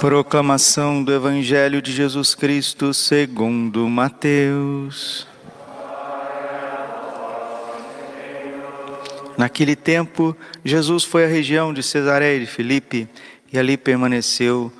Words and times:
Proclamação 0.00 1.04
do 1.04 1.12
Evangelho 1.12 1.82
de 1.82 1.92
Jesus 1.92 2.34
Cristo 2.34 2.94
segundo 2.94 3.86
Mateus. 3.90 5.26
Naquele 9.36 9.76
tempo, 9.76 10.34
Jesus 10.64 11.04
foi 11.04 11.24
à 11.24 11.28
região 11.28 11.74
de 11.74 11.82
Cesareia 11.82 12.40
de 12.40 12.46
Filipe 12.46 13.06
e 13.52 13.58
ali 13.58 13.76
permaneceu 13.76 14.72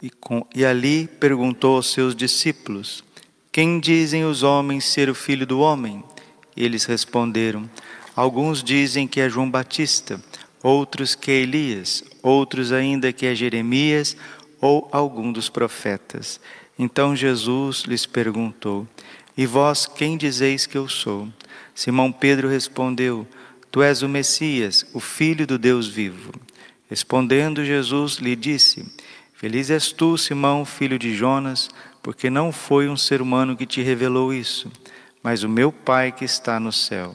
e, 0.00 0.08
com, 0.08 0.46
e 0.54 0.64
ali 0.64 1.08
perguntou 1.08 1.76
aos 1.76 1.92
seus 1.92 2.14
discípulos: 2.14 3.02
Quem 3.50 3.80
dizem 3.80 4.24
os 4.24 4.44
homens 4.44 4.84
ser 4.84 5.10
o 5.10 5.14
filho 5.16 5.46
do 5.46 5.58
homem? 5.58 6.04
E 6.56 6.64
eles 6.64 6.84
responderam: 6.84 7.68
Alguns 8.14 8.62
dizem 8.62 9.06
que 9.08 9.20
é 9.20 9.28
João 9.28 9.50
Batista, 9.50 10.20
outros 10.66 11.14
que 11.14 11.30
Elias, 11.30 12.02
outros 12.20 12.72
ainda 12.72 13.12
que 13.12 13.24
é 13.24 13.36
Jeremias 13.36 14.16
ou 14.60 14.88
algum 14.90 15.30
dos 15.30 15.48
profetas. 15.48 16.40
Então 16.76 17.14
Jesus 17.14 17.82
lhes 17.82 18.04
perguntou: 18.04 18.86
E 19.36 19.46
vós 19.46 19.86
quem 19.86 20.16
dizeis 20.16 20.66
que 20.66 20.76
eu 20.76 20.88
sou? 20.88 21.28
Simão 21.72 22.10
Pedro 22.10 22.48
respondeu: 22.48 23.24
Tu 23.70 23.80
és 23.80 24.02
o 24.02 24.08
Messias, 24.08 24.84
o 24.92 24.98
Filho 24.98 25.46
do 25.46 25.56
Deus 25.56 25.86
vivo. 25.86 26.32
Respondendo 26.90 27.64
Jesus 27.64 28.16
lhe 28.16 28.34
disse: 28.34 28.92
Feliz 29.34 29.70
és 29.70 29.92
tu, 29.92 30.18
Simão, 30.18 30.64
filho 30.64 30.98
de 30.98 31.14
Jonas, 31.14 31.70
porque 32.02 32.28
não 32.28 32.50
foi 32.50 32.88
um 32.88 32.96
ser 32.96 33.22
humano 33.22 33.56
que 33.56 33.66
te 33.66 33.82
revelou 33.82 34.34
isso, 34.34 34.72
mas 35.22 35.44
o 35.44 35.48
meu 35.48 35.70
Pai 35.70 36.10
que 36.10 36.24
está 36.24 36.58
no 36.58 36.72
céu. 36.72 37.14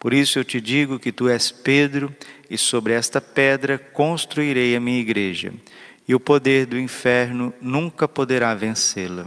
Por 0.00 0.12
isso 0.12 0.38
eu 0.40 0.44
te 0.44 0.60
digo 0.60 0.98
que 0.98 1.12
tu 1.12 1.28
és 1.28 1.52
Pedro, 1.52 2.12
e 2.48 2.58
sobre 2.58 2.94
esta 2.94 3.20
pedra 3.20 3.78
construirei 3.78 4.74
a 4.74 4.80
minha 4.80 4.98
igreja 4.98 5.52
e 6.10 6.14
o 6.14 6.18
poder 6.18 6.66
do 6.66 6.76
inferno 6.76 7.54
nunca 7.60 8.08
poderá 8.08 8.52
vencê-la. 8.52 9.26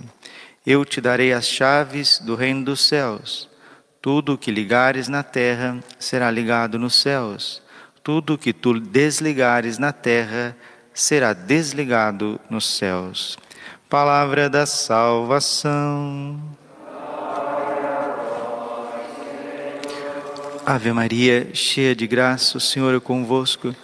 Eu 0.68 0.84
te 0.84 1.00
darei 1.00 1.32
as 1.32 1.48
chaves 1.48 2.20
do 2.20 2.36
reino 2.36 2.66
dos 2.66 2.82
céus. 2.82 3.50
Tudo 4.02 4.34
o 4.34 4.38
que 4.38 4.52
ligares 4.52 5.08
na 5.08 5.24
terra 5.24 5.82
será 5.98 6.30
ligado 6.30 6.78
nos 6.78 6.96
céus. 6.96 7.62
Tudo 8.04 8.34
o 8.34 8.38
que 8.38 8.52
tu 8.52 8.78
desligares 8.82 9.78
na 9.78 9.94
terra 9.94 10.58
será 10.94 11.32
desligado 11.32 12.38
nos 12.50 12.68
céus. 12.68 13.38
Palavra 13.88 14.50
da 14.50 14.66
salvação. 14.66 16.38
Ave 20.66 20.92
Maria, 20.92 21.50
cheia 21.54 21.96
de 21.96 22.08
graça, 22.08 22.58
o 22.58 22.62
Senhor 22.62 22.96
é 22.96 23.00
convosco. 23.00 23.76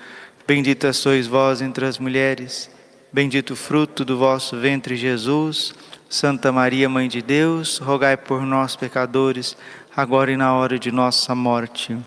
Bendita 0.48 0.94
sois 0.94 1.28
vós 1.28 1.62
entre 1.62 1.86
as 1.86 2.00
mulheres 2.00 2.70
Bendito 3.12 3.54
o 3.54 3.56
fruto 3.56 4.06
do 4.06 4.20
vosso 4.20 4.56
ventre, 4.56 4.96
Jesus. 4.96 5.74
Santa 6.08 6.52
Maria, 6.52 6.88
Mãe 6.88 7.08
de 7.08 7.24
Deus, 7.24 7.80
rogai 7.80 8.16
por 8.16 8.44
nós, 8.44 8.76
pecadores, 8.76 9.58
agora 9.98 10.32
e 10.32 10.38
na 10.38 10.54
hora 10.54 10.78
de 10.78 10.92
nossa 10.92 11.34
morte. 11.34 11.98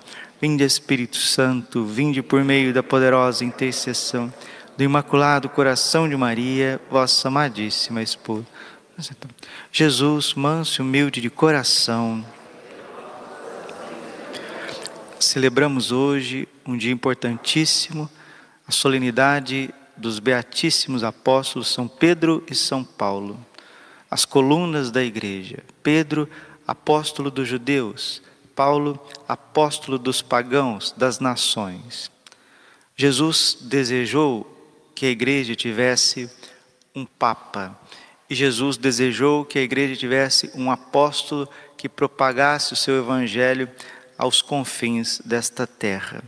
Vinde, 0.41 0.62
Espírito 0.62 1.17
Santo, 1.17 1.84
vinde 1.84 2.23
por 2.23 2.45
meio 2.45 2.73
da 2.73 2.84
poderosa 2.84 3.45
intercessão 3.45 4.33
do 4.77 4.84
Imaculado 4.84 5.48
Coração 5.48 6.09
de 6.09 6.17
Maria, 6.17 6.81
vossa 6.89 7.27
amadíssima 7.27 8.00
esposa. 8.00 8.47
Jesus, 9.73 10.34
manso 10.34 10.81
e 10.81 10.84
humilde 10.84 11.20
de 11.20 11.31
coração. 11.31 12.25
Celebramos 15.23 15.92
hoje 15.92 16.48
um 16.67 16.77
dia 16.77 16.91
importantíssimo, 16.91 18.11
a 18.67 18.73
solenidade 18.73 19.73
dos 19.97 20.19
beatíssimos 20.19 21.05
apóstolos 21.05 21.69
São 21.69 21.87
Pedro 21.87 22.45
e 22.51 22.56
São 22.56 22.83
Paulo, 22.83 23.39
as 24.11 24.25
colunas 24.25 24.91
da 24.91 25.00
igreja. 25.00 25.62
Pedro, 25.81 26.28
apóstolo 26.66 27.31
dos 27.31 27.47
judeus, 27.47 28.21
Paulo, 28.56 28.99
apóstolo 29.28 29.97
dos 29.97 30.21
pagãos, 30.21 30.93
das 30.97 31.21
nações. 31.21 32.10
Jesus 32.97 33.56
desejou 33.60 34.44
que 34.93 35.06
a 35.06 35.10
igreja 35.10 35.54
tivesse 35.54 36.28
um 36.97 37.06
papa, 37.06 37.78
e 38.28 38.34
Jesus 38.34 38.77
desejou 38.77 39.44
que 39.44 39.60
a 39.60 39.62
igreja 39.62 39.94
tivesse 39.94 40.50
um 40.53 40.69
apóstolo 40.69 41.49
que 41.77 41.89
propagasse 41.89 42.72
o 42.72 42.77
seu 42.77 42.99
evangelho 42.99 43.71
aos 44.22 44.41
confins 44.41 45.21
desta 45.25 45.66
terra. 45.66 46.22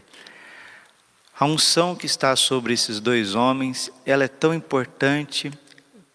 A 1.38 1.44
unção 1.44 1.94
que 1.94 2.06
está 2.06 2.34
sobre 2.34 2.74
esses 2.74 2.98
dois 2.98 3.36
homens, 3.36 3.88
ela 4.04 4.24
é 4.24 4.28
tão 4.28 4.52
importante 4.52 5.52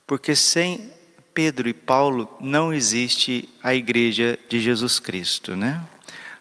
porque 0.06 0.35
sem 0.35 0.91
Pedro 1.34 1.69
e 1.69 1.73
Paulo 1.73 2.29
não 2.41 2.73
existe 2.73 3.47
a 3.63 3.73
igreja 3.73 4.38
de 4.50 4.59
Jesus 4.59 5.00
Cristo, 5.00 5.56
né? 5.56 5.81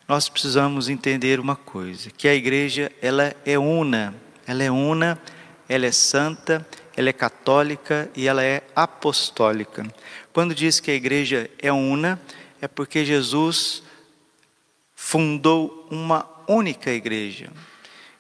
Nós 0.09 0.29
precisamos 0.29 0.89
entender 0.89 1.39
uma 1.39 1.55
coisa, 1.55 2.11
que 2.11 2.27
a 2.27 2.35
igreja 2.35 2.91
ela 3.01 3.33
é 3.45 3.57
una, 3.57 4.17
ela 4.45 4.65
é 4.65 4.71
una, 4.73 5.21
ela 5.69 5.87
é 5.87 5.93
santa, 5.93 6.67
ela 6.97 7.11
é 7.11 7.13
católica 7.13 8.11
e 8.17 8.27
ela 8.27 8.43
é 8.43 8.65
apostólica. 8.75 9.87
Quando 10.33 10.53
diz 10.53 10.81
que 10.81 10.91
a 10.91 10.95
igreja 10.95 11.49
é 11.61 11.71
una, 11.71 12.21
é 12.61 12.67
porque 12.67 13.05
Jesus 13.05 13.85
fundou 15.01 15.87
uma 15.93 16.29
única 16.49 16.91
igreja, 16.91 17.53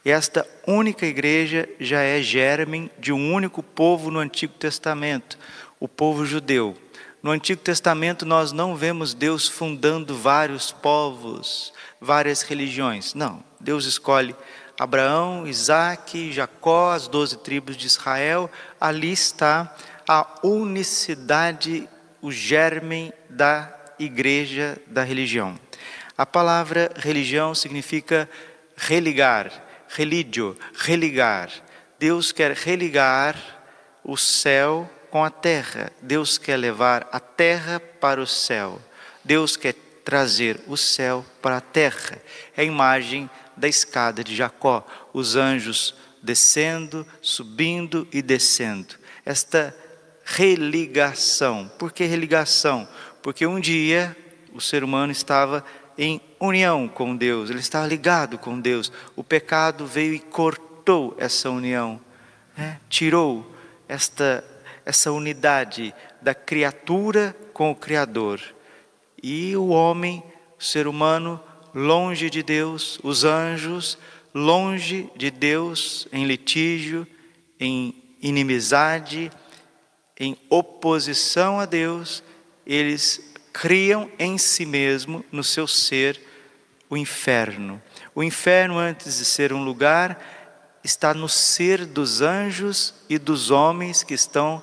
esta 0.04 0.46
única 0.64 1.04
igreja 1.04 1.68
já 1.80 2.00
é 2.00 2.22
germen 2.22 2.88
de 2.96 3.12
um 3.12 3.34
único 3.34 3.64
povo 3.64 4.12
no 4.12 4.20
Antigo 4.20 4.54
Testamento, 4.54 5.36
o 5.80 5.88
povo 5.88 6.24
judeu. 6.24 6.78
No 7.20 7.32
Antigo 7.32 7.60
Testamento 7.60 8.24
nós 8.24 8.52
não 8.52 8.76
vemos 8.76 9.12
Deus 9.12 9.48
fundando 9.48 10.16
vários 10.16 10.70
povos, 10.70 11.74
várias 12.00 12.42
religiões. 12.42 13.12
Não, 13.12 13.42
Deus 13.60 13.84
escolhe 13.84 14.34
Abraão, 14.78 15.48
Isaac, 15.48 16.30
Jacó, 16.30 16.92
as 16.92 17.08
doze 17.08 17.38
tribos 17.38 17.76
de 17.76 17.88
Israel. 17.88 18.48
Ali 18.80 19.10
está 19.10 19.76
a 20.06 20.26
unicidade, 20.44 21.88
o 22.22 22.30
germen 22.30 23.12
da 23.28 23.76
igreja, 23.98 24.80
da 24.86 25.02
religião. 25.02 25.58
A 26.18 26.26
palavra 26.26 26.90
religião 26.96 27.54
significa 27.54 28.28
religar, 28.76 29.52
religio, 29.88 30.58
religar. 30.74 31.48
Deus 31.96 32.32
quer 32.32 32.50
religar 32.56 33.36
o 34.02 34.16
céu 34.16 34.90
com 35.12 35.24
a 35.24 35.30
terra. 35.30 35.92
Deus 36.02 36.36
quer 36.36 36.56
levar 36.56 37.08
a 37.12 37.20
terra 37.20 37.78
para 37.78 38.20
o 38.20 38.26
céu. 38.26 38.80
Deus 39.24 39.56
quer 39.56 39.74
trazer 40.04 40.60
o 40.66 40.76
céu 40.76 41.24
para 41.40 41.58
a 41.58 41.60
terra. 41.60 42.20
É 42.56 42.62
a 42.62 42.64
imagem 42.64 43.30
da 43.56 43.68
escada 43.68 44.24
de 44.24 44.34
Jacó, 44.34 44.84
os 45.12 45.36
anjos 45.36 45.94
descendo, 46.20 47.06
subindo 47.22 48.08
e 48.12 48.20
descendo. 48.20 48.96
Esta 49.24 49.72
religação. 50.24 51.70
Por 51.78 51.92
que 51.92 52.04
religação? 52.04 52.88
Porque 53.22 53.46
um 53.46 53.60
dia 53.60 54.16
o 54.52 54.60
ser 54.60 54.82
humano 54.82 55.12
estava 55.12 55.64
em 55.98 56.20
união 56.38 56.86
com 56.86 57.16
Deus, 57.16 57.50
ele 57.50 57.58
estava 57.58 57.86
ligado 57.86 58.38
com 58.38 58.60
Deus. 58.60 58.92
O 59.16 59.24
pecado 59.24 59.84
veio 59.84 60.14
e 60.14 60.20
cortou 60.20 61.16
essa 61.18 61.50
união, 61.50 62.00
né? 62.56 62.78
tirou 62.88 63.52
esta, 63.88 64.44
essa 64.86 65.10
unidade 65.10 65.92
da 66.22 66.34
criatura 66.34 67.36
com 67.52 67.72
o 67.72 67.74
Criador. 67.74 68.40
E 69.20 69.56
o 69.56 69.68
homem, 69.68 70.22
o 70.56 70.62
ser 70.62 70.86
humano, 70.86 71.40
longe 71.74 72.30
de 72.30 72.44
Deus, 72.44 73.00
os 73.02 73.24
anjos, 73.24 73.98
longe 74.32 75.10
de 75.16 75.32
Deus, 75.32 76.06
em 76.12 76.24
litígio, 76.24 77.04
em 77.58 77.92
inimizade, 78.22 79.32
em 80.18 80.36
oposição 80.48 81.58
a 81.58 81.64
Deus, 81.64 82.22
eles 82.64 83.34
criam 83.60 84.08
em 84.20 84.38
si 84.38 84.64
mesmo, 84.64 85.24
no 85.32 85.42
seu 85.42 85.66
ser, 85.66 86.20
o 86.88 86.96
inferno. 86.96 87.82
O 88.14 88.22
inferno, 88.22 88.78
antes 88.78 89.18
de 89.18 89.24
ser 89.24 89.52
um 89.52 89.64
lugar, 89.64 90.78
está 90.84 91.12
no 91.12 91.28
ser 91.28 91.84
dos 91.84 92.22
anjos 92.22 92.94
e 93.08 93.18
dos 93.18 93.50
homens 93.50 94.04
que 94.04 94.14
estão 94.14 94.62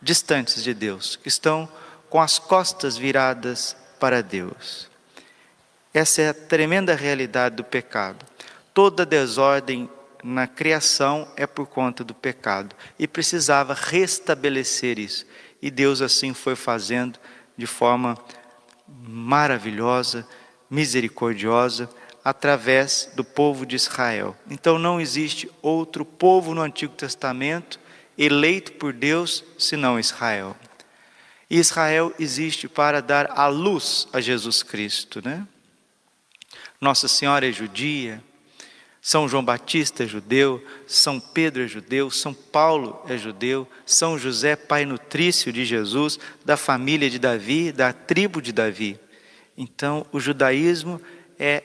distantes 0.00 0.64
de 0.64 0.72
Deus, 0.72 1.16
que 1.16 1.28
estão 1.28 1.68
com 2.08 2.22
as 2.22 2.38
costas 2.38 2.96
viradas 2.96 3.76
para 4.00 4.22
Deus. 4.22 4.90
Essa 5.92 6.22
é 6.22 6.28
a 6.30 6.34
tremenda 6.34 6.94
realidade 6.94 7.56
do 7.56 7.64
pecado. 7.64 8.24
Toda 8.72 9.04
desordem 9.04 9.90
na 10.22 10.46
criação 10.46 11.28
é 11.36 11.46
por 11.46 11.66
conta 11.66 12.02
do 12.02 12.14
pecado 12.14 12.74
e 12.98 13.06
precisava 13.06 13.74
restabelecer 13.74 14.98
isso. 14.98 15.26
E 15.60 15.70
Deus 15.70 16.00
assim 16.00 16.32
foi 16.32 16.56
fazendo 16.56 17.18
de 17.56 17.66
forma 17.66 18.16
maravilhosa, 18.88 20.26
misericordiosa, 20.70 21.88
através 22.24 23.10
do 23.14 23.22
povo 23.22 23.66
de 23.66 23.76
Israel. 23.76 24.36
Então 24.50 24.78
não 24.78 25.00
existe 25.00 25.50
outro 25.60 26.04
povo 26.04 26.54
no 26.54 26.62
Antigo 26.62 26.94
Testamento 26.94 27.78
eleito 28.16 28.72
por 28.72 28.92
Deus 28.92 29.44
senão 29.58 30.00
Israel. 30.00 30.56
E 31.50 31.58
Israel 31.58 32.12
existe 32.18 32.66
para 32.66 33.02
dar 33.02 33.30
a 33.38 33.46
luz 33.46 34.08
a 34.12 34.20
Jesus 34.20 34.62
Cristo, 34.62 35.20
né? 35.22 35.46
Nossa 36.80 37.08
Senhora 37.08 37.48
é 37.48 37.52
judia, 37.52 38.22
São 39.06 39.28
João 39.28 39.44
Batista 39.44 40.04
é 40.04 40.06
judeu, 40.06 40.64
São 40.86 41.20
Pedro 41.20 41.62
é 41.62 41.68
judeu, 41.68 42.10
São 42.10 42.32
Paulo 42.32 43.04
é 43.06 43.18
judeu, 43.18 43.68
São 43.84 44.18
José, 44.18 44.56
pai 44.56 44.86
nutrício 44.86 45.52
de 45.52 45.62
Jesus, 45.62 46.18
da 46.42 46.56
família 46.56 47.10
de 47.10 47.18
Davi, 47.18 47.70
da 47.70 47.92
tribo 47.92 48.40
de 48.40 48.50
Davi. 48.50 48.98
Então, 49.58 50.06
o 50.10 50.18
judaísmo 50.18 50.98
é 51.38 51.62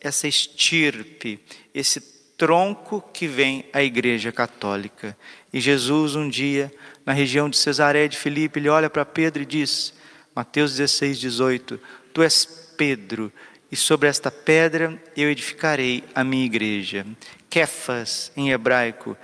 essa 0.00 0.28
estirpe, 0.28 1.40
esse 1.74 2.00
tronco 2.38 3.02
que 3.12 3.26
vem 3.26 3.64
a 3.72 3.82
Igreja 3.82 4.30
Católica. 4.30 5.18
E 5.52 5.58
Jesus, 5.60 6.14
um 6.14 6.28
dia, 6.28 6.72
na 7.04 7.12
região 7.12 7.50
de 7.50 7.56
Cesaré 7.56 8.06
de 8.06 8.16
Filipe, 8.16 8.60
ele 8.60 8.68
olha 8.68 8.88
para 8.88 9.04
Pedro 9.04 9.42
e 9.42 9.46
diz, 9.46 9.92
Mateus 10.32 10.76
16, 10.76 11.18
18: 11.18 11.80
Tu 12.14 12.22
és 12.22 12.44
Pedro, 12.76 13.32
e 13.70 13.76
sobre 13.76 14.08
esta 14.08 14.30
pedra 14.30 15.00
eu 15.16 15.30
edificarei 15.30 16.04
a 16.14 16.24
minha 16.24 16.44
igreja. 16.44 17.06
Kefas, 17.48 18.32
em 18.36 18.50
hebraico, 18.50 19.16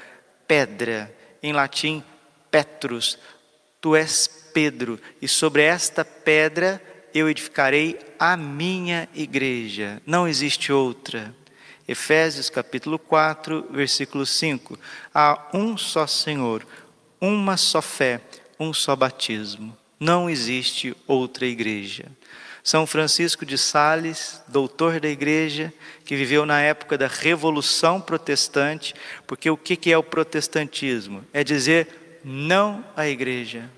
pedra, 0.46 1.14
em 1.42 1.52
latim, 1.52 2.02
Petrus. 2.50 3.18
Tu 3.80 3.94
és 3.94 4.28
Pedro, 4.52 4.98
e 5.20 5.28
sobre 5.28 5.62
esta 5.62 6.04
pedra 6.04 6.82
eu 7.12 7.28
edificarei 7.28 7.98
a 8.18 8.36
minha 8.36 9.08
igreja. 9.14 10.00
Não 10.06 10.26
existe 10.26 10.72
outra. 10.72 11.34
Efésios 11.88 12.50
capítulo 12.50 12.98
4, 12.98 13.68
versículo 13.70 14.26
5. 14.26 14.78
Há 15.14 15.48
um 15.54 15.76
só 15.76 16.06
Senhor, 16.06 16.66
uma 17.20 17.56
só 17.56 17.80
fé, 17.80 18.20
um 18.58 18.72
só 18.72 18.96
batismo. 18.96 19.76
Não 19.98 20.28
existe 20.28 20.96
outra 21.06 21.46
igreja. 21.46 22.06
São 22.66 22.84
Francisco 22.84 23.46
de 23.46 23.56
Sales, 23.56 24.42
doutor 24.48 24.98
da 24.98 25.08
igreja, 25.08 25.72
que 26.04 26.16
viveu 26.16 26.44
na 26.44 26.60
época 26.60 26.98
da 26.98 27.06
Revolução 27.06 28.00
Protestante, 28.00 28.92
porque 29.24 29.48
o 29.48 29.56
que 29.56 29.92
é 29.92 29.96
o 29.96 30.02
protestantismo? 30.02 31.24
É 31.32 31.44
dizer 31.44 32.20
não 32.24 32.84
à 32.96 33.06
igreja, 33.06 33.70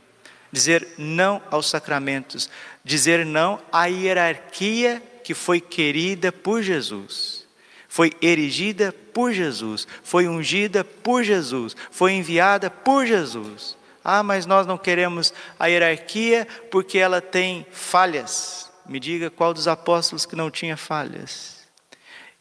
dizer 0.50 0.88
não 0.96 1.42
aos 1.50 1.68
sacramentos, 1.68 2.48
dizer 2.82 3.26
não 3.26 3.60
à 3.70 3.84
hierarquia 3.88 5.02
que 5.22 5.34
foi 5.34 5.60
querida 5.60 6.32
por 6.32 6.62
Jesus, 6.62 7.46
foi 7.90 8.14
erigida 8.22 8.90
por 9.12 9.34
Jesus, 9.34 9.86
foi 10.02 10.26
ungida 10.26 10.82
por 10.82 11.22
Jesus, 11.22 11.76
foi 11.90 12.12
enviada 12.12 12.70
por 12.70 13.04
Jesus. 13.04 13.76
Ah, 14.02 14.22
mas 14.22 14.46
nós 14.46 14.66
não 14.66 14.78
queremos 14.78 15.34
a 15.60 15.66
hierarquia 15.66 16.48
porque 16.70 16.96
ela 16.96 17.20
tem 17.20 17.66
falhas. 17.70 18.67
Me 18.88 18.98
diga 18.98 19.30
qual 19.30 19.52
dos 19.52 19.68
apóstolos 19.68 20.24
que 20.24 20.34
não 20.34 20.50
tinha 20.50 20.76
falhas. 20.76 21.58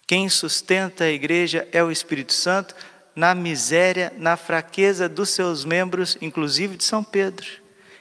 Quem 0.08 0.30
sustenta 0.30 1.04
a 1.04 1.12
igreja 1.12 1.68
é 1.74 1.84
o 1.84 1.92
Espírito 1.92 2.32
Santo 2.34 2.74
na 3.14 3.36
miséria, 3.36 4.14
na 4.18 4.38
fraqueza 4.38 5.10
dos 5.10 5.32
seus 5.32 5.66
membros, 5.66 6.18
inclusive 6.22 6.78
de 6.78 6.84
São 6.84 7.04
Pedro, 7.04 7.46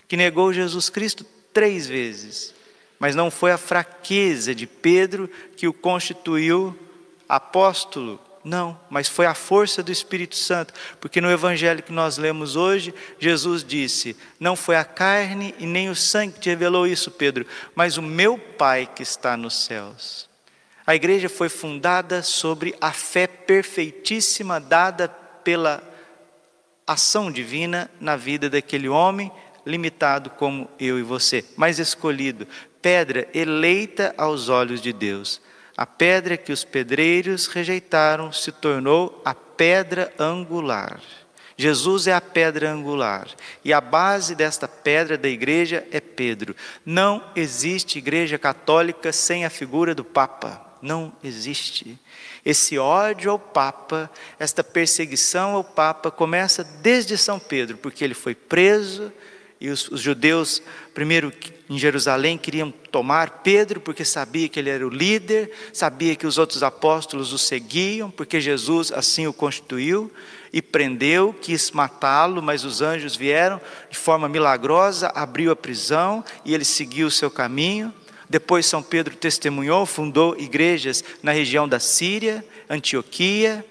que 0.07 0.17
negou 0.17 0.53
Jesus 0.53 0.89
Cristo 0.89 1.25
três 1.53 1.87
vezes. 1.87 2.55
Mas 2.99 3.17
não 3.17 3.31
foi 3.31 3.51
a 3.51 3.59
fraqueza 3.59 4.55
de 4.55 4.67
Pedro 4.67 5.29
que 5.57 5.67
o 5.67 5.73
constituiu 5.73 6.79
apóstolo, 7.29 8.21
não, 8.47 8.79
mas 8.89 9.09
foi 9.09 9.27
a 9.27 9.35
força 9.35 9.83
do 9.83 9.91
Espírito 9.91 10.37
Santo, 10.37 10.73
porque 11.01 11.21
no 11.21 11.29
evangelho 11.29 11.83
que 11.83 11.93
nós 11.93 12.17
lemos 12.17 12.55
hoje, 12.55 12.95
Jesus 13.19 13.65
disse: 13.65 14.17
Não 14.39 14.55
foi 14.55 14.77
a 14.77 14.85
carne 14.85 15.53
e 15.59 15.67
nem 15.67 15.91
o 15.91 15.97
sangue 15.97 16.35
que 16.35 16.41
te 16.41 16.51
revelou 16.51 16.87
isso, 16.87 17.11
Pedro, 17.11 17.45
mas 17.75 17.97
o 17.97 18.03
meu 18.03 18.39
Pai 18.39 18.89
que 18.95 19.03
está 19.03 19.37
nos 19.37 19.65
céus. 19.65 20.31
A 20.87 20.95
igreja 20.95 21.29
foi 21.29 21.49
fundada 21.49 22.23
sobre 22.23 22.73
a 22.81 22.93
fé 22.93 23.27
perfeitíssima 23.27 24.61
dada 24.61 25.09
pela 25.09 25.83
ação 26.87 27.33
divina 27.33 27.91
na 27.99 28.15
vida 28.15 28.49
daquele 28.49 28.89
homem 28.89 29.33
limitado 29.67 30.31
como 30.31 30.71
eu 30.79 31.01
e 31.01 31.03
você, 31.03 31.45
mas 31.57 31.81
escolhido, 31.81 32.47
pedra 32.81 33.27
eleita 33.35 34.15
aos 34.17 34.49
olhos 34.49 34.81
de 34.81 34.93
Deus. 34.93 35.43
A 35.77 35.85
pedra 35.85 36.37
que 36.37 36.53
os 36.53 36.65
pedreiros 36.65 37.47
rejeitaram 37.47 38.33
se 38.33 38.51
tornou 38.51 39.21
a 39.25 39.35
pedra 39.35 40.13
angular. 40.19 41.01
Jesus 41.57 42.07
é 42.07 42.13
a 42.13 42.21
pedra 42.21 42.71
angular 42.71 43.29
e 43.65 43.73
a 43.73 43.81
base 43.81 44.35
desta 44.35 44.69
pedra 44.69 45.17
da 45.17 45.29
igreja 45.29 45.87
é 45.91 46.01
Pedro. 46.01 46.55
Não 46.85 47.23
existe 47.35 47.99
igreja 47.99 48.39
católica 48.39 49.11
sem 49.11 49.45
a 49.45 49.51
figura 49.51 49.95
do 49.95 50.05
Papa. 50.05 50.63
Não 50.83 51.13
existe. 51.25 51.99
Esse 52.45 52.79
ódio 52.79 53.31
ao 53.31 53.39
Papa, 53.39 54.11
esta 54.39 54.63
perseguição 54.63 55.55
ao 55.55 55.65
Papa 55.65 56.11
começa 56.11 56.63
desde 56.63 57.17
São 57.17 57.39
Pedro, 57.39 57.79
porque 57.79 58.05
ele 58.05 58.15
foi 58.15 58.35
preso, 58.35 59.11
e 59.61 59.71
os, 59.71 59.89
os, 59.89 60.01
judeus, 60.01 60.63
primeiro 60.93 61.33
em 61.69 61.79
Jerusalém, 61.79 62.37
queriam 62.37 62.71
tomar 62.71 63.41
Pedro, 63.43 63.81
porque 63.81 64.05
sabia 64.05 64.49
que 64.49 64.59
ele 64.59 64.71
era 64.71 64.87
o 64.87 64.91
líder, 64.91 65.51
sabia 65.73 66.15
que 66.15 66.27
os 66.27 66.39
outros 66.39 66.63
apóstolos 66.63 67.33
o 67.33 67.39
seguiam, 67.39 68.11
porque 68.11 68.41
Jesus 68.41 68.93
assim 68.93 69.27
o 69.27 69.33
constituiu, 69.33 70.13
e 70.53 70.63
prendeu, 70.63 71.35
quis 71.35 71.71
matá-lo, 71.71 72.43
mas 72.43 72.65
os 72.65 72.81
anjos 72.81 73.17
vieram 73.17 73.61
de 73.91 73.97
forma 73.97 74.29
milagrosa, 74.29 75.09
abriu 75.15 75.51
a 75.51 75.57
prisão 75.57 76.25
e 76.45 76.55
ele 76.55 76.65
seguiu 76.65 77.09
o 77.09 77.11
seu 77.11 77.31
caminho. 77.31 77.93
Depois 78.29 78.67
São 78.67 78.83
Pedro 78.83 79.15
testemunhou, 79.17 79.87
fundou 79.87 80.37
igrejas 80.39 81.05
na 81.23 81.33
região 81.33 81.69
da 81.69 81.79
Síria, 81.79 82.45
Antioquia, 82.69 83.65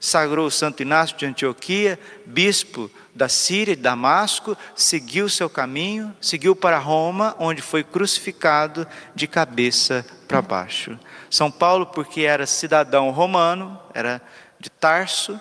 sagrou 0.00 0.46
o 0.46 0.50
Santo 0.50 0.82
Inácio 0.82 1.16
de 1.16 1.26
Antioquia, 1.26 1.98
bispo 2.24 2.90
da 3.14 3.28
Síria, 3.28 3.76
de 3.76 3.82
Damasco, 3.82 4.56
seguiu 4.74 5.28
seu 5.28 5.50
caminho, 5.50 6.14
seguiu 6.20 6.54
para 6.54 6.78
Roma, 6.78 7.34
onde 7.38 7.60
foi 7.60 7.82
crucificado 7.82 8.86
de 9.14 9.26
cabeça 9.26 10.04
para 10.28 10.40
baixo. 10.40 10.98
São 11.28 11.50
Paulo, 11.50 11.86
porque 11.86 12.22
era 12.22 12.46
cidadão 12.46 13.10
romano, 13.10 13.78
era 13.94 14.22
de 14.58 14.70
Tarso, 14.70 15.40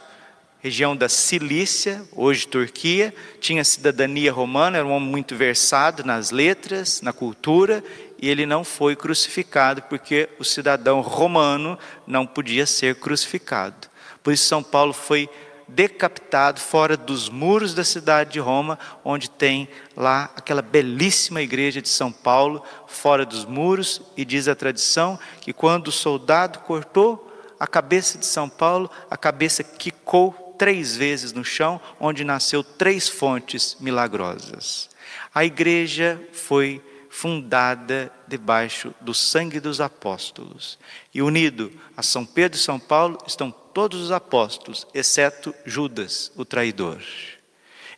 região 0.62 0.96
da 0.96 1.08
Cilícia, 1.08 2.04
hoje 2.12 2.48
Turquia, 2.48 3.14
tinha 3.40 3.64
cidadania 3.64 4.32
romana, 4.32 4.78
era 4.78 4.86
um 4.86 4.92
homem 4.92 5.10
muito 5.10 5.36
versado 5.36 6.04
nas 6.04 6.32
letras, 6.32 7.02
na 7.02 7.14
cultura, 7.14 7.84
e 8.22 8.30
ele 8.30 8.46
não 8.46 8.64
foi 8.64 8.96
crucificado 8.96 9.82
porque 9.84 10.28
o 10.38 10.44
cidadão 10.44 11.00
romano 11.00 11.80
não 12.06 12.28
podia 12.28 12.66
ser 12.66 12.96
crucificado. 12.96 13.88
Por 14.22 14.34
isso 14.34 14.46
São 14.46 14.62
Paulo 14.62 14.92
foi 14.92 15.30
decapitado 15.70 16.60
fora 16.60 16.98
dos 16.98 17.30
muros 17.30 17.74
da 17.74 17.84
cidade 17.84 18.34
de 18.34 18.40
Roma, 18.40 18.78
onde 19.04 19.30
tem 19.30 19.70
lá 19.96 20.32
aquela 20.36 20.62
belíssima 20.62 21.42
igreja 21.42 21.82
de 21.82 21.90
São 21.90 22.12
Paulo, 22.12 22.64
fora 22.88 23.26
dos 23.26 23.46
muros, 23.46 24.02
e 24.18 24.26
diz 24.26 24.48
a 24.48 24.56
tradição 24.56 25.20
que 25.42 25.54
quando 25.54 25.88
o 25.88 25.92
soldado 25.92 26.60
cortou 26.60 27.28
a 27.60 27.68
cabeça 27.68 28.18
de 28.18 28.26
São 28.26 28.48
Paulo, 28.50 28.90
a 29.10 29.18
cabeça 29.18 29.64
quicou 29.64 30.56
três 30.58 30.96
vezes 30.96 31.34
no 31.34 31.44
chão, 31.44 31.80
onde 32.00 32.24
nasceu 32.24 32.64
três 32.64 33.08
fontes 33.08 33.78
milagrosas. 33.80 34.90
A 35.34 35.46
igreja 35.46 36.22
foi 36.34 36.82
fundada 37.10 38.12
debaixo 38.28 38.94
do 39.02 39.14
sangue 39.14 39.60
dos 39.60 39.82
apóstolos. 39.82 40.78
E 41.14 41.22
unido 41.22 41.72
a 41.98 42.04
São 42.04 42.26
Pedro 42.26 42.58
e 42.58 42.62
São 42.62 42.80
Paulo 42.80 43.18
estão 43.26 43.52
todos 43.74 44.02
os 44.02 44.12
apóstolos, 44.12 44.86
exceto 44.94 45.54
Judas, 45.66 46.32
o 46.36 46.46
traidor. 46.46 47.02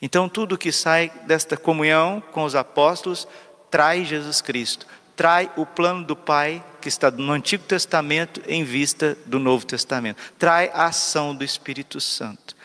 Então, 0.01 0.27
tudo 0.27 0.57
que 0.57 0.71
sai 0.71 1.11
desta 1.27 1.55
comunhão 1.55 2.21
com 2.31 2.43
os 2.43 2.55
apóstolos 2.55 3.27
traz 3.69 4.07
Jesus 4.07 4.41
Cristo, 4.41 4.85
traz 5.15 5.49
o 5.55 5.65
plano 5.65 6.03
do 6.03 6.15
Pai 6.15 6.63
que 6.81 6.89
está 6.89 7.11
no 7.11 7.31
Antigo 7.31 7.63
Testamento 7.63 8.41
em 8.47 8.63
vista 8.63 9.17
do 9.25 9.39
Novo 9.39 9.65
Testamento, 9.65 10.21
traz 10.37 10.71
a 10.73 10.87
ação 10.87 11.35
do 11.35 11.43
Espírito 11.43 12.01
Santo. 12.01 12.55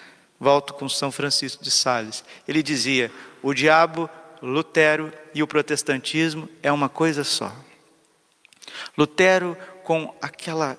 Volto 0.40 0.74
com 0.74 0.88
São 0.88 1.12
Francisco 1.12 1.62
de 1.62 1.70
Sales. 1.70 2.24
Ele 2.46 2.62
dizia: 2.62 3.10
o 3.42 3.54
diabo, 3.54 4.08
Lutero 4.42 5.12
e 5.34 5.42
o 5.42 5.46
protestantismo 5.46 6.48
é 6.62 6.70
uma 6.70 6.88
coisa 6.88 7.24
só. 7.24 7.54
Lutero, 8.96 9.56
com 9.82 10.14
aquela 10.20 10.78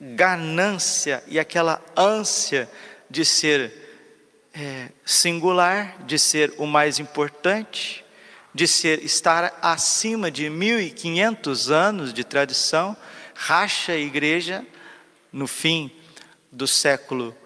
ganância 0.00 1.22
e 1.26 1.38
aquela 1.38 1.82
ânsia 1.96 2.68
de 3.08 3.24
ser 3.24 3.72
é, 4.54 4.88
singular, 5.04 6.02
de 6.04 6.18
ser 6.18 6.54
o 6.58 6.66
mais 6.66 6.98
importante, 6.98 8.04
de 8.54 8.66
ser 8.66 9.04
estar 9.04 9.58
acima 9.60 10.30
de 10.30 10.48
1500 10.48 11.70
anos 11.70 12.12
de 12.12 12.24
tradição, 12.24 12.96
racha 13.34 13.92
a 13.92 13.98
igreja 13.98 14.64
no 15.30 15.46
fim 15.46 15.90
do 16.50 16.66
século 16.66 17.36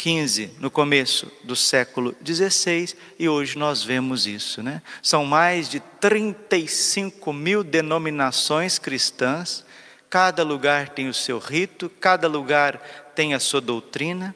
XV, 0.00 0.52
no 0.58 0.70
começo 0.70 1.30
do 1.44 1.56
século 1.56 2.14
XVI, 2.24 2.94
e 3.18 3.28
hoje 3.28 3.58
nós 3.58 3.82
vemos 3.82 4.26
isso. 4.26 4.62
Né? 4.62 4.80
São 5.02 5.26
mais 5.26 5.68
de 5.68 5.80
35 5.80 7.32
mil 7.32 7.64
denominações 7.64 8.78
cristãs, 8.78 9.64
cada 10.10 10.42
lugar 10.42 10.88
tem 10.88 11.08
o 11.08 11.14
seu 11.14 11.38
rito, 11.38 11.90
cada 12.00 12.28
lugar 12.28 12.78
tem 13.14 13.34
a 13.34 13.40
sua 13.40 13.60
doutrina, 13.60 14.34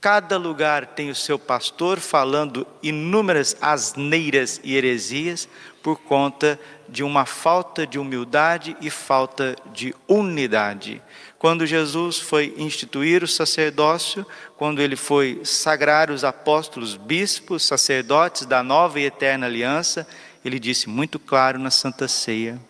cada 0.00 0.36
lugar 0.36 0.86
tem 0.86 1.10
o 1.10 1.14
seu 1.14 1.38
pastor 1.38 2.00
falando 2.00 2.66
inúmeras 2.82 3.56
asneiras 3.60 4.60
e 4.64 4.74
heresias 4.74 5.48
por 5.80 5.96
conta 5.96 6.58
de 6.88 7.04
uma 7.04 7.24
falta 7.24 7.86
de 7.86 7.98
humildade 7.98 8.76
e 8.80 8.90
falta 8.90 9.56
de 9.72 9.94
unidade. 10.08 11.00
Quando 11.38 11.66
Jesus 11.66 12.18
foi 12.18 12.54
instituir 12.56 13.22
o 13.22 13.28
sacerdócio, 13.28 14.26
quando 14.56 14.82
ele 14.82 14.96
foi 14.96 15.40
sagrar 15.44 16.10
os 16.10 16.24
apóstolos, 16.24 16.96
bispos, 16.96 17.64
sacerdotes 17.64 18.44
da 18.44 18.62
nova 18.62 18.98
e 18.98 19.04
eterna 19.04 19.46
aliança, 19.46 20.06
ele 20.44 20.58
disse 20.58 20.88
muito 20.88 21.18
claro 21.18 21.58
na 21.58 21.70
Santa 21.70 22.08
Ceia, 22.08 22.60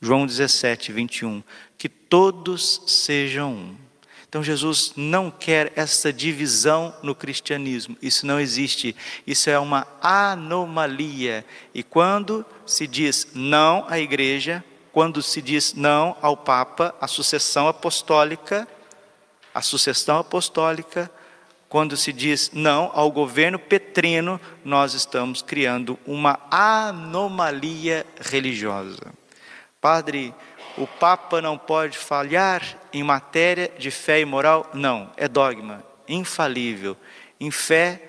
João 0.00 0.26
17, 0.26 0.92
21, 0.92 1.42
que 1.76 1.88
todos 1.88 2.82
sejam 2.86 3.52
um. 3.52 3.76
Então 4.28 4.42
Jesus 4.42 4.92
não 4.96 5.28
quer 5.30 5.72
essa 5.74 6.12
divisão 6.12 6.94
no 7.02 7.16
cristianismo, 7.16 7.96
isso 8.00 8.24
não 8.24 8.38
existe, 8.38 8.94
isso 9.26 9.50
é 9.50 9.58
uma 9.58 9.86
anomalia. 10.00 11.44
E 11.74 11.82
quando 11.82 12.46
se 12.64 12.86
diz 12.86 13.28
não 13.34 13.84
à 13.88 13.98
igreja, 13.98 14.64
quando 14.92 15.20
se 15.20 15.42
diz 15.42 15.74
não 15.74 16.16
ao 16.22 16.36
Papa, 16.36 16.94
a 17.00 17.08
sucessão 17.08 17.66
apostólica, 17.68 18.68
a 19.52 19.60
sucessão 19.60 20.18
apostólica, 20.18 21.10
quando 21.68 21.96
se 21.96 22.12
diz 22.12 22.50
não 22.52 22.90
ao 22.94 23.10
governo 23.10 23.58
petrino, 23.58 24.40
nós 24.64 24.94
estamos 24.94 25.42
criando 25.42 25.98
uma 26.06 26.38
anomalia 26.50 28.06
religiosa. 28.20 29.19
Padre, 29.80 30.34
o 30.76 30.86
Papa 30.86 31.40
não 31.40 31.56
pode 31.56 31.96
falhar 31.96 32.62
em 32.92 33.02
matéria 33.02 33.72
de 33.78 33.90
fé 33.90 34.20
e 34.20 34.24
moral? 34.24 34.70
Não, 34.74 35.10
é 35.16 35.26
dogma, 35.26 35.82
infalível. 36.06 36.96
Em 37.40 37.50
fé 37.50 38.02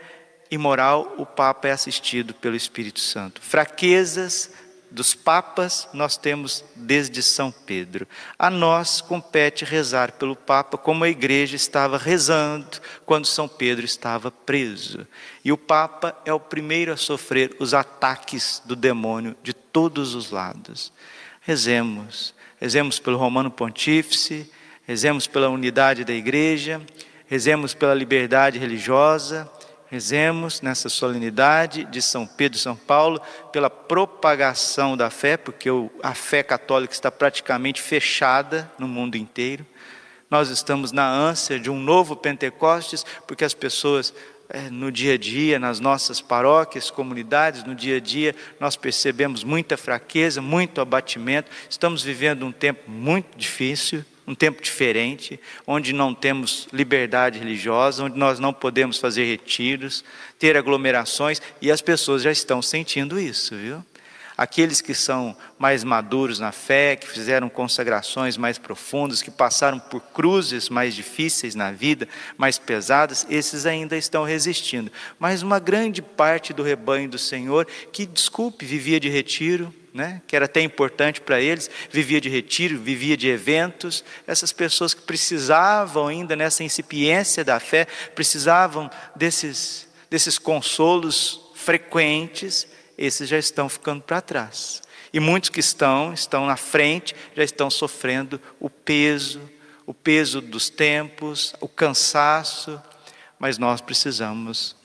e 0.50 0.58
moral, 0.58 1.16
o 1.18 1.26
Papa 1.26 1.70
é 1.70 1.72
assistido 1.72 2.34
pelo 2.34 2.58
Espírito 2.58 3.00
Santo. 3.00 3.42
Fraquezas, 3.42 4.52
dos 4.92 5.16
papas 5.16 5.88
nós 5.94 6.18
temos 6.18 6.66
desde 6.76 7.24
São 7.24 7.50
Pedro. 7.50 8.06
A 8.38 8.50
nós 8.50 9.00
compete 9.00 9.64
rezar 9.64 10.12
pelo 10.12 10.36
Papa 10.36 10.78
como 10.78 11.06
a 11.06 11.10
igreja 11.10 11.56
estava 11.56 11.98
rezando 11.98 12.82
quando 13.06 13.26
São 13.26 13.48
Pedro 13.48 13.86
estava 13.86 14.30
preso. 14.30 15.08
E 15.46 15.52
o 15.54 15.58
Papa 15.58 16.14
é 16.26 16.34
o 16.34 16.40
primeiro 16.40 16.92
a 16.92 16.98
sofrer 16.98 17.56
os 17.58 17.74
ataques 17.74 18.62
do 18.66 18.76
demônio 18.76 19.36
de 19.42 19.54
todos 19.54 20.14
os 20.14 20.30
lados. 20.30 20.92
Rezemos, 21.42 22.34
rezemos 22.60 23.00
pelo 23.00 23.18
Romano 23.18 23.52
Pontífice, 23.52 24.50
rezemos 24.88 25.28
pela 25.28 25.50
unidade 25.50 26.06
da 26.06 26.14
igreja, 26.14 26.82
rezemos 27.28 27.74
pela 27.74 27.94
liberdade 27.94 28.58
religiosa 28.58 29.52
Rezemos 29.92 30.62
nessa 30.62 30.88
solenidade 30.88 31.84
de 31.84 32.02
São 32.02 32.26
Pedro 32.26 32.58
e 32.58 32.62
São 32.62 32.78
Paulo 32.78 33.22
pela 33.52 33.70
propagação 33.70 34.96
da 34.96 35.10
fé, 35.10 35.36
porque 35.36 35.68
a 36.02 36.14
fé 36.14 36.42
católica 36.42 36.94
está 36.94 37.12
praticamente 37.12 37.82
fechada 37.82 38.72
no 38.80 38.88
mundo 38.88 39.18
inteiro. 39.18 39.66
Nós 40.30 40.48
estamos 40.48 40.94
na 40.94 41.06
ânsia 41.06 41.60
de 41.60 41.70
um 41.70 41.78
novo 41.78 42.16
Pentecostes, 42.16 43.06
porque 43.28 43.44
as 43.44 43.54
pessoas 43.54 44.14
no 44.72 44.92
dia 44.92 45.14
a 45.14 45.18
dia, 45.18 45.60
nas 45.60 45.80
nossas 45.80 46.20
paróquias, 46.20 46.92
comunidades, 46.92 47.64
no 47.64 47.76
dia 47.76 47.98
a 47.98 48.00
dia, 48.00 48.36
nós 48.60 48.76
percebemos 48.76 49.44
muita 49.44 49.78
fraqueza, 49.78 50.42
muito 50.42 50.82
abatimento. 50.82 51.50
Estamos 51.70 52.04
vivendo 52.04 52.46
um 52.46 52.52
tempo 52.52 52.90
muito 52.90 53.38
difícil, 53.38 54.04
um 54.28 54.36
tempo 54.36 54.62
diferente, 54.62 55.40
onde 55.66 55.94
não 55.94 56.14
temos 56.14 56.68
liberdade 56.72 57.40
religiosa, 57.40 58.04
onde 58.04 58.18
nós 58.18 58.40
não 58.40 58.54
podemos 58.54 58.98
fazer 58.98 59.26
retiros, 59.26 60.04
ter 60.38 60.56
aglomerações, 60.56 61.42
e 61.62 61.72
as 61.72 61.82
pessoas 61.82 62.22
já 62.22 62.32
estão 62.32 62.62
sentindo 62.62 63.20
isso, 63.20 63.56
viu? 63.56 63.84
Aqueles 64.42 64.82
que 64.82 64.96
são 64.96 65.38
mais 65.60 65.84
maduros 65.84 66.40
na 66.40 66.52
fé, 66.52 66.96
que 66.96 67.08
fizeram 67.08 67.48
consagrações 67.48 68.38
mais 68.38 68.58
profundas, 68.58 69.22
que 69.22 69.30
passaram 69.30 69.78
por 69.78 70.02
cruzes 70.02 70.68
mais 70.68 70.96
difíceis 70.96 71.54
na 71.54 71.72
vida, 71.72 72.08
mais 72.40 72.58
pesadas, 72.58 73.24
esses 73.30 73.68
ainda 73.68 73.96
estão 73.96 74.24
resistindo. 74.24 74.92
Mas 75.20 75.44
uma 75.44 75.60
grande 75.60 76.02
parte 76.02 76.54
do 76.54 76.64
rebanho 76.64 77.08
do 77.08 77.20
Senhor, 77.20 77.68
que, 77.92 78.04
desculpe, 78.08 78.66
vivia 78.66 79.00
de 79.00 79.10
retiro, 79.10 79.72
né, 79.94 80.24
que 80.26 80.36
era 80.36 80.46
até 80.46 80.60
importante 80.60 81.22
para 81.22 81.40
eles, 81.40 81.70
vivia 81.92 82.20
de 82.20 82.28
retiro, 82.28 82.80
vivia 82.80 83.16
de 83.16 83.28
eventos, 83.28 84.04
essas 84.26 84.52
pessoas 84.52 84.96
que 84.96 85.04
precisavam 85.04 86.08
ainda 86.08 86.36
nessa 86.36 86.64
incipiência 86.64 87.46
da 87.46 87.60
fé, 87.60 87.86
precisavam 88.16 88.90
desses, 89.16 89.88
desses 90.10 90.40
consolos 90.40 91.52
frequentes, 91.54 92.66
esses 93.02 93.28
já 93.28 93.40
estão 93.40 93.68
ficando 93.68 94.04
para 94.04 94.22
trás. 94.22 94.82
E 95.12 95.20
muitos 95.20 95.50
que 95.50 95.60
estão, 95.60 96.14
estão 96.14 96.46
na 96.46 96.56
frente, 96.56 97.16
já 97.36 97.44
estão 97.44 97.70
sofrendo 97.70 98.40
o 98.60 98.70
peso, 98.70 99.42
o 99.86 99.94
peso 99.94 100.40
dos 100.40 100.70
tempos, 100.70 101.54
o 101.60 101.68
cansaço, 101.68 102.82
mas 103.40 103.58
nós 103.58 103.82
precisamos 103.82 104.76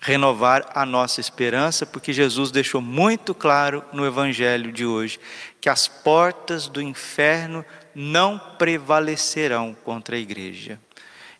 renovar 0.00 0.70
a 0.74 0.84
nossa 0.84 1.20
esperança, 1.20 1.86
porque 1.86 2.12
Jesus 2.12 2.50
deixou 2.50 2.82
muito 2.82 3.34
claro 3.34 3.84
no 3.92 4.04
Evangelho 4.04 4.72
de 4.72 4.84
hoje 4.84 5.18
que 5.60 5.68
as 5.68 5.88
portas 5.88 6.68
do 6.68 6.82
inferno 6.82 7.64
não 7.94 8.38
prevalecerão 8.58 9.74
contra 9.84 10.16
a 10.16 10.18
igreja. 10.18 10.80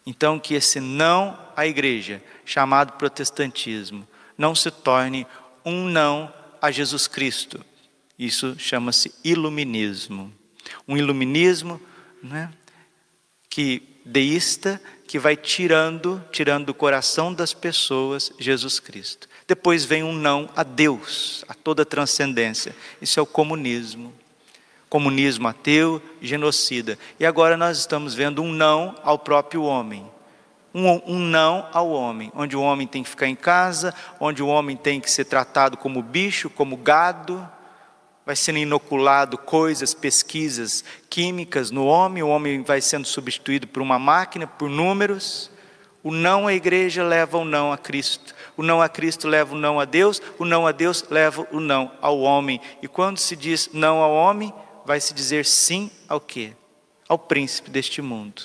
Então, 0.07 0.39
que 0.39 0.55
esse 0.55 0.81
não 0.81 1.39
à 1.57 1.67
igreja, 1.67 2.23
chamado 2.45 2.93
protestantismo, 2.93 4.07
não 4.37 4.55
se 4.55 4.71
torne 4.71 5.27
um 5.65 5.89
não 5.89 6.33
a 6.61 6.71
Jesus 6.71 7.07
Cristo. 7.07 7.65
Isso 8.19 8.57
chama-se 8.59 9.13
iluminismo. 9.25 10.33
Um 10.87 10.97
iluminismo 10.97 11.81
né, 12.23 12.51
que 13.49 13.83
deísta 14.05 14.81
que 15.07 15.19
vai 15.19 15.37
tirando, 15.37 16.23
tirando 16.31 16.67
do 16.67 16.75
coração 16.75 17.33
das 17.33 17.55
pessoas 17.55 18.33
Jesus 18.39 18.81
Cristo. 18.81 19.29
Depois 19.47 19.85
vem 19.85 20.03
um 20.03 20.13
não 20.13 20.49
a 20.57 20.63
Deus, 20.63 21.45
a 21.49 21.55
toda 21.55 21.85
transcendência. 21.85 22.75
Isso 23.01 23.21
é 23.21 23.23
o 23.23 23.27
comunismo. 23.27 24.13
Comunismo 24.89 25.49
ateu, 25.49 26.01
genocida. 26.21 26.99
E 27.19 27.27
agora 27.27 27.57
nós 27.57 27.79
estamos 27.79 28.15
vendo 28.15 28.43
um 28.43 28.53
não 28.53 28.95
ao 29.03 29.19
próprio 29.19 29.63
homem. 29.63 30.09
Um, 30.75 30.89
um, 31.07 31.19
não 31.21 31.69
ao 31.73 31.89
homem, 31.91 32.33
onde 32.35 32.57
o 32.57 32.61
homem 32.61 32.85
tem 32.85 33.05
que 33.05 33.09
ficar 33.09 33.29
em 33.29 33.37
casa, 33.37 33.95
onde 34.19 34.43
o 34.43 34.49
homem 34.49 34.77
tem 34.77 35.01
que 35.01 35.09
ser 35.09 35.25
tratado 35.25 35.77
como 35.77 36.03
bicho, 36.03 36.51
como 36.51 36.77
gado, 36.77 37.49
vai 38.27 38.35
sendo 38.35 38.59
inoculado 38.59 39.37
coisas, 39.37 39.93
pesquisas 39.93 40.83
químicas 41.11 41.71
no 41.71 41.87
homem, 41.87 42.23
o 42.23 42.29
homem 42.29 42.63
vai 42.63 42.81
sendo 42.81 43.07
substituído 43.07 43.67
por 43.69 43.83
uma 43.83 43.99
máquina, 43.99 44.47
por 44.47 44.69
números. 44.69 45.51
O 46.03 46.11
não 46.11 46.47
à 46.47 46.53
igreja 46.53 47.03
leva 47.03 47.39
o 47.39 47.45
não 47.45 47.73
a 47.73 47.79
Cristo. 47.79 48.35
O 48.57 48.63
não 48.63 48.83
a 48.83 48.89
Cristo 48.89 49.29
leva 49.29 49.55
o 49.55 49.59
não 49.59 49.81
a 49.81 49.85
Deus, 49.85 50.21
o 50.39 50.45
não 50.45 50.67
a 50.67 50.73
Deus 50.73 51.05
leva 51.11 51.47
o 51.51 51.61
não 51.61 51.93
ao 52.01 52.21
homem. 52.21 52.61
E 52.83 52.89
quando 52.89 53.19
se 53.19 53.35
diz 53.37 53.71
não 53.73 54.03
ao 54.03 54.13
homem, 54.13 54.53
vai 54.85 55.01
se 55.01 55.15
dizer 55.15 55.47
sim 55.47 55.91
ao 56.09 56.21
quê? 56.21 56.53
Ao 57.09 57.19
príncipe 57.19 57.71
deste 57.71 58.03
mundo. 58.03 58.43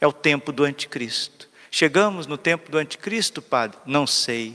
É 0.00 0.06
o 0.06 0.12
tempo 0.12 0.52
do 0.52 0.64
anticristo. 0.64 1.48
Chegamos 1.72 2.28
no 2.28 2.38
tempo 2.38 2.70
do 2.70 2.78
anticristo, 2.78 3.42
padre? 3.42 3.78
Não 3.84 4.06
sei. 4.06 4.54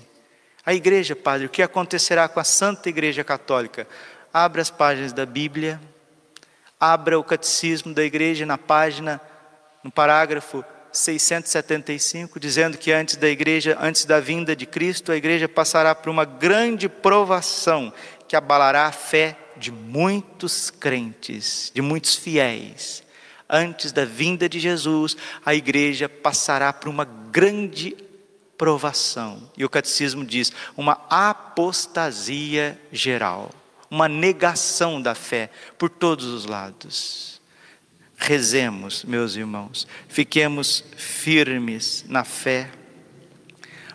A 0.66 0.74
igreja, 0.74 1.18
padre, 1.18 1.48
o 1.48 1.50
que 1.50 1.62
acontecerá 1.62 2.30
com 2.30 2.40
a 2.40 2.46
Santa 2.46 2.88
Igreja 2.88 3.26
Católica? 3.26 3.86
abra 4.34 4.62
as 4.62 4.70
páginas 4.70 5.14
da 5.14 5.26
Bíblia, 5.26 5.82
abra 6.80 7.20
o 7.20 7.24
catecismo 7.24 7.94
da 7.94 8.04
igreja 8.04 8.46
na 8.46 8.58
página, 8.58 9.20
no 9.84 9.92
parágrafo 9.92 10.64
675, 10.92 12.40
dizendo 12.40 12.78
que 12.78 12.92
antes 12.92 13.16
da 13.16 13.28
igreja, 13.28 13.78
antes 13.80 14.06
da 14.06 14.20
vinda 14.20 14.56
de 14.56 14.66
Cristo, 14.66 15.12
a 15.12 15.18
igreja 15.18 15.50
passará 15.50 15.96
por 15.96 16.10
uma 16.10 16.26
grande 16.26 16.88
provação 16.88 17.92
que 18.28 18.36
abalará 18.36 18.86
a 18.86 18.92
fé 18.92 19.36
de 19.56 19.72
muitos 19.72 20.70
crentes, 20.70 21.72
de 21.74 21.82
muitos 21.82 22.16
fiéis. 22.16 23.04
Antes 23.50 23.92
da 23.92 24.06
vinda 24.06 24.50
de 24.50 24.60
Jesus, 24.60 25.16
a 25.46 25.56
igreja 25.56 26.10
passará 26.10 26.74
por 26.74 26.90
uma 26.90 27.06
grande 27.06 27.96
provação. 28.58 29.50
E 29.58 29.64
o 29.64 29.70
catecismo 29.70 30.26
diz: 30.26 30.52
uma 30.76 30.94
apostasia 31.10 32.80
geral 32.92 33.52
uma 33.90 34.08
negação 34.08 35.02
da 35.02 35.16
fé 35.16 35.50
por 35.78 35.90
todos 35.90 36.26
os 36.26 36.46
lados. 36.46 37.42
Rezemos, 38.18 39.04
meus 39.04 39.36
irmãos, 39.36 39.88
fiquemos 40.08 40.84
firmes 40.96 42.04
na 42.08 42.24
fé, 42.24 42.72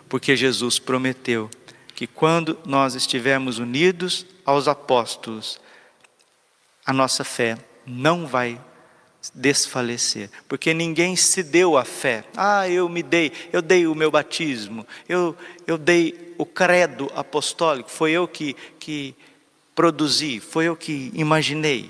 porque 0.07 0.35
Jesus 0.35 0.79
prometeu 0.79 1.49
que 1.93 2.07
quando 2.07 2.57
nós 2.65 2.95
estivermos 2.95 3.59
unidos 3.59 4.25
aos 4.45 4.67
apóstolos, 4.67 5.59
a 6.85 6.93
nossa 6.93 7.23
fé 7.23 7.57
não 7.85 8.25
vai 8.25 8.59
desfalecer, 9.33 10.29
porque 10.47 10.73
ninguém 10.73 11.15
se 11.15 11.43
deu 11.43 11.77
a 11.77 11.85
fé. 11.85 12.23
Ah, 12.35 12.67
eu 12.67 12.89
me 12.89 13.03
dei, 13.03 13.31
eu 13.51 13.61
dei 13.61 13.87
o 13.87 13.95
meu 13.95 14.11
batismo, 14.11 14.85
eu, 15.07 15.35
eu 15.65 15.77
dei 15.77 16.33
o 16.37 16.45
credo 16.45 17.11
apostólico, 17.15 17.89
foi 17.89 18.11
eu 18.11 18.27
que, 18.27 18.55
que 18.79 19.15
produzi, 19.75 20.39
foi 20.39 20.65
eu 20.65 20.75
que 20.75 21.11
imaginei, 21.13 21.89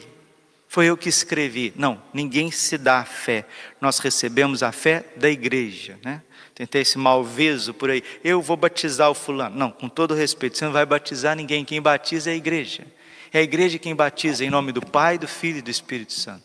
foi 0.68 0.88
eu 0.88 0.98
que 0.98 1.10
escrevi. 1.10 1.72
Não, 1.76 2.02
ninguém 2.14 2.50
se 2.50 2.80
dá 2.80 3.00
a 3.00 3.06
fé. 3.06 3.46
Nós 3.80 4.00
recebemos 4.00 4.64
a 4.64 4.72
fé 4.72 5.06
da 5.16 5.30
igreja, 5.30 6.00
né? 6.04 6.22
Tentei 6.56 6.82
esse 6.82 6.98
malveso 6.98 7.74
por 7.76 7.90
aí. 7.92 8.04
Eu 8.24 8.42
vou 8.42 8.58
batizar 8.58 9.10
o 9.10 9.14
fulano. 9.14 9.56
Não, 9.56 9.72
com 9.72 9.88
todo 9.88 10.16
respeito, 10.16 10.58
você 10.58 10.66
não 10.66 10.72
vai 10.72 10.86
batizar 10.86 11.36
ninguém. 11.36 11.64
Quem 11.64 11.80
batiza 11.80 12.32
é 12.32 12.34
a 12.34 12.36
igreja. 12.36 12.86
É 13.32 13.40
a 13.40 13.42
igreja 13.42 13.80
quem 13.80 13.96
batiza 13.96 14.46
em 14.46 14.50
nome 14.50 14.72
do 14.72 14.82
Pai, 14.82 15.18
do 15.18 15.28
Filho 15.28 15.58
e 15.58 15.62
do 15.62 15.72
Espírito 15.72 16.14
Santo. 16.14 16.44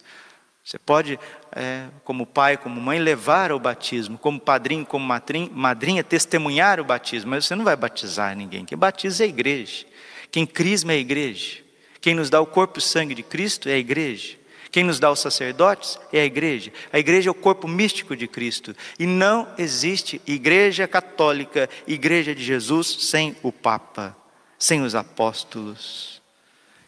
Você 0.69 0.79
pode, 0.79 1.19
é, 1.53 1.87
como 2.05 2.27
pai, 2.27 2.59
como 2.59 2.79
mãe, 2.79 2.99
levar 2.99 3.51
ao 3.51 3.59
batismo, 3.59 4.19
como 4.19 4.39
padrinho, 4.39 4.85
como 4.85 5.03
madrinha, 5.03 5.49
madrinha, 5.51 6.05
testemunhar 6.05 6.79
o 6.79 6.85
batismo, 6.85 7.31
mas 7.31 7.47
você 7.47 7.55
não 7.55 7.65
vai 7.65 7.75
batizar 7.75 8.37
ninguém. 8.37 8.67
Quem 8.67 8.77
batiza 8.77 9.25
é 9.25 9.27
a 9.27 9.29
igreja. 9.31 9.87
Quem 10.31 10.45
crisma 10.45 10.93
é 10.93 10.97
a 10.97 10.99
igreja. 10.99 11.61
Quem 12.03 12.15
nos 12.15 12.29
dá 12.29 12.39
o 12.39 12.45
corpo 12.45 12.77
e 12.77 12.81
o 12.81 12.83
sangue 12.83 13.15
de 13.15 13.23
Cristo 13.23 13.67
é 13.67 13.73
a 13.73 13.79
igreja. 13.79 14.37
Quem 14.71 14.85
nos 14.85 15.01
dá 15.01 15.11
os 15.11 15.21
sacerdotes 15.21 15.99
é 16.13 16.21
a 16.21 16.27
igreja. 16.27 16.71
A 16.93 16.99
igreja 16.99 17.31
é 17.31 17.33
o 17.33 17.35
corpo 17.35 17.67
místico 17.67 18.15
de 18.15 18.29
Cristo. 18.29 18.77
E 18.99 19.07
não 19.07 19.49
existe 19.57 20.21
igreja 20.27 20.87
católica, 20.87 21.67
igreja 21.87 22.35
de 22.35 22.45
Jesus, 22.45 22.89
sem 23.07 23.35
o 23.43 23.51
Papa, 23.51 24.15
sem 24.59 24.83
os 24.83 24.95
apóstolos. 24.95 26.21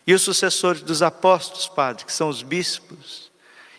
E 0.06 0.12
os 0.12 0.20
sucessores 0.20 0.82
dos 0.82 1.00
apóstolos, 1.00 1.66
padre, 1.66 2.04
que 2.04 2.12
são 2.12 2.28
os 2.28 2.42
bispos 2.42 3.29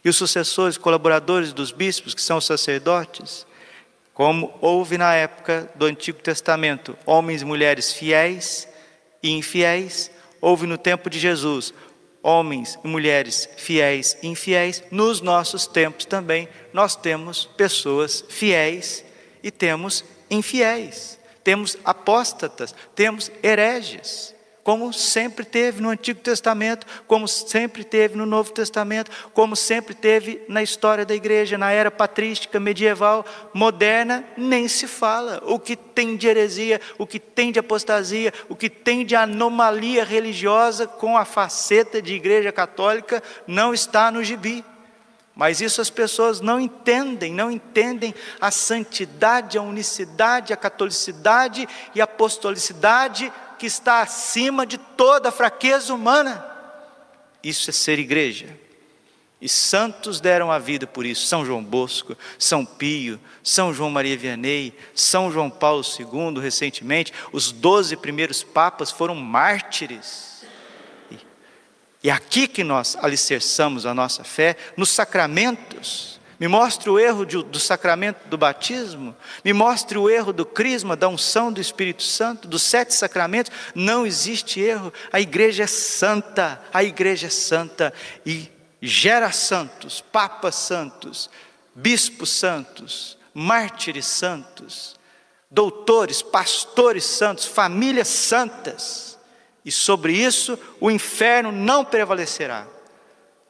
e 0.03 0.09
os 0.09 0.15
sucessores, 0.15 0.77
colaboradores 0.77 1.53
dos 1.53 1.71
bispos, 1.71 2.13
que 2.13 2.21
são 2.21 2.37
os 2.37 2.45
sacerdotes, 2.45 3.45
como 4.13 4.53
houve 4.61 4.97
na 4.97 5.13
época 5.13 5.71
do 5.75 5.85
Antigo 5.85 6.19
Testamento, 6.19 6.97
homens 7.05 7.41
e 7.41 7.45
mulheres 7.45 7.93
fiéis 7.93 8.67
e 9.21 9.31
infiéis, 9.31 10.11
houve 10.39 10.65
no 10.65 10.77
tempo 10.77 11.09
de 11.09 11.19
Jesus, 11.19 11.73
homens 12.21 12.77
e 12.83 12.87
mulheres 12.87 13.49
fiéis 13.57 14.17
e 14.21 14.27
infiéis, 14.27 14.83
nos 14.91 15.21
nossos 15.21 15.65
tempos 15.65 16.05
também 16.05 16.47
nós 16.73 16.95
temos 16.95 17.45
pessoas 17.45 18.23
fiéis 18.27 19.03
e 19.41 19.49
temos 19.49 20.03
infiéis, 20.29 21.19
temos 21.43 21.77
apóstatas, 21.83 22.75
temos 22.95 23.31
hereges 23.41 24.35
como 24.63 24.93
sempre 24.93 25.43
teve 25.43 25.81
no 25.81 25.89
Antigo 25.89 26.19
Testamento, 26.19 26.85
como 27.07 27.27
sempre 27.27 27.83
teve 27.83 28.15
no 28.15 28.25
Novo 28.25 28.51
Testamento, 28.51 29.09
como 29.33 29.55
sempre 29.55 29.93
teve 29.93 30.43
na 30.47 30.61
história 30.61 31.05
da 31.05 31.15
igreja, 31.15 31.57
na 31.57 31.71
era 31.71 31.89
patrística, 31.89 32.59
medieval, 32.59 33.25
moderna, 33.53 34.23
nem 34.37 34.67
se 34.67 34.87
fala. 34.87 35.41
O 35.45 35.59
que 35.59 35.75
tem 35.75 36.15
de 36.15 36.27
heresia, 36.27 36.79
o 36.97 37.07
que 37.07 37.19
tem 37.19 37.51
de 37.51 37.59
apostasia, 37.59 38.33
o 38.47 38.55
que 38.55 38.69
tem 38.69 39.05
de 39.05 39.15
anomalia 39.15 40.03
religiosa 40.03 40.85
com 40.85 41.17
a 41.17 41.25
faceta 41.25 42.01
de 42.01 42.13
igreja 42.13 42.51
católica 42.51 43.23
não 43.47 43.73
está 43.73 44.11
no 44.11 44.23
gibi. 44.23 44.63
Mas 45.33 45.61
isso 45.61 45.81
as 45.81 45.89
pessoas 45.89 46.41
não 46.41 46.59
entendem, 46.59 47.33
não 47.33 47.49
entendem 47.49 48.13
a 48.39 48.51
santidade, 48.51 49.57
a 49.57 49.61
unicidade, 49.61 50.53
a 50.53 50.57
catolicidade 50.57 51.67
e 51.95 52.01
a 52.01 52.03
apostolicidade 52.03 53.31
que 53.61 53.67
está 53.67 54.01
acima 54.01 54.65
de 54.65 54.79
toda 54.79 55.31
fraqueza 55.31 55.93
humana. 55.93 56.43
Isso 57.43 57.69
é 57.69 57.73
ser 57.73 57.99
igreja. 57.99 58.57
E 59.39 59.47
santos 59.47 60.19
deram 60.19 60.51
a 60.51 60.57
vida 60.57 60.87
por 60.87 61.05
isso. 61.05 61.27
São 61.27 61.45
João 61.45 61.63
Bosco, 61.63 62.17
São 62.39 62.65
Pio, 62.65 63.19
São 63.43 63.71
João 63.71 63.91
Maria 63.91 64.17
Vianney, 64.17 64.73
São 64.95 65.31
João 65.31 65.47
Paulo 65.47 65.83
II, 65.83 66.41
recentemente, 66.41 67.13
os 67.31 67.51
doze 67.51 67.95
primeiros 67.95 68.41
papas 68.41 68.89
foram 68.89 69.13
mártires. 69.13 70.43
E 72.03 72.09
é 72.09 72.11
aqui 72.11 72.47
que 72.47 72.63
nós 72.63 72.97
alicerçamos 72.99 73.85
a 73.85 73.93
nossa 73.93 74.23
fé, 74.23 74.57
nos 74.75 74.89
sacramentos. 74.89 76.19
Me 76.41 76.47
mostre 76.47 76.89
o 76.89 76.99
erro 76.99 77.23
de, 77.23 77.37
do 77.43 77.59
sacramento 77.59 78.27
do 78.27 78.35
batismo, 78.35 79.15
me 79.45 79.53
mostre 79.53 79.95
o 79.95 80.09
erro 80.09 80.33
do 80.33 80.43
crisma, 80.43 80.95
da 80.95 81.07
unção 81.07 81.53
do 81.53 81.61
Espírito 81.61 82.01
Santo, 82.01 82.47
dos 82.47 82.63
sete 82.63 82.95
sacramentos. 82.95 83.51
Não 83.75 84.07
existe 84.07 84.59
erro. 84.59 84.91
A 85.13 85.21
igreja 85.21 85.65
é 85.65 85.67
santa, 85.67 86.59
a 86.73 86.83
igreja 86.83 87.27
é 87.27 87.29
santa 87.29 87.93
e 88.25 88.49
gera 88.81 89.31
santos, 89.31 90.01
papas 90.01 90.55
santos, 90.55 91.29
bispos 91.75 92.31
santos, 92.31 93.19
mártires 93.35 94.07
santos, 94.07 94.95
doutores, 95.51 96.23
pastores 96.23 97.03
santos, 97.03 97.45
famílias 97.45 98.07
santas. 98.07 99.15
E 99.63 99.71
sobre 99.71 100.13
isso 100.13 100.57
o 100.79 100.89
inferno 100.89 101.51
não 101.51 101.85
prevalecerá. 101.85 102.65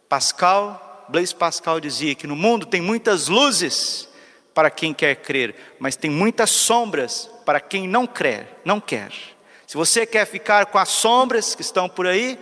Pascal 0.09 0.90
Blaise 1.11 1.35
Pascal 1.35 1.81
dizia 1.81 2.15
que 2.15 2.25
no 2.25 2.37
mundo 2.37 2.65
tem 2.65 2.79
muitas 2.79 3.27
luzes 3.27 4.07
para 4.53 4.69
quem 4.69 4.93
quer 4.93 5.15
crer, 5.17 5.53
mas 5.77 5.97
tem 5.97 6.09
muitas 6.09 6.49
sombras 6.49 7.29
para 7.45 7.59
quem 7.59 7.85
não 7.85 8.07
crer, 8.07 8.47
não 8.63 8.79
quer. 8.79 9.11
Se 9.67 9.75
você 9.75 10.05
quer 10.05 10.25
ficar 10.25 10.67
com 10.67 10.77
as 10.77 10.87
sombras 10.87 11.53
que 11.53 11.61
estão 11.61 11.89
por 11.89 12.07
aí, 12.07 12.39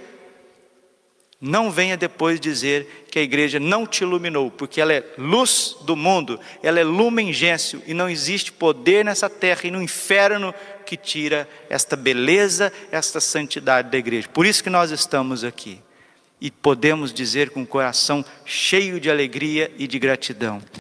não 1.42 1.72
venha 1.72 1.98
depois 1.98 2.40
dizer 2.40 3.08
que 3.10 3.18
a 3.18 3.24
igreja 3.24 3.60
não 3.60 3.88
te 3.88 4.04
iluminou, 4.04 4.52
porque 4.52 4.80
ela 4.80 4.94
é 4.94 5.04
luz 5.18 5.76
do 5.82 5.96
mundo, 5.96 6.40
ela 6.62 6.80
é 6.80 6.84
lumen 6.84 7.34
gêncio 7.34 7.82
e 7.88 7.94
não 7.94 8.08
existe 8.08 8.52
poder 8.52 9.04
nessa 9.04 9.30
terra 9.30 9.62
e 9.64 9.72
no 9.72 9.82
inferno 9.82 10.54
que 10.86 10.96
tira 10.96 11.50
esta 11.70 11.96
beleza, 11.96 12.72
esta 12.92 13.20
santidade 13.20 13.90
da 13.90 13.98
igreja. 13.98 14.28
Por 14.28 14.46
isso 14.46 14.64
que 14.64 14.70
nós 14.70 14.92
estamos 14.92 15.44
aqui 15.44 15.82
e 16.42 16.50
podemos 16.50 17.14
dizer 17.14 17.50
com 17.50 17.64
o 17.64 17.68
coração 17.68 18.24
cheio 18.46 19.00
de 19.00 19.10
alegria 19.10 19.72
e 19.78 19.88
de 19.88 20.00
gratidão: 20.00 20.62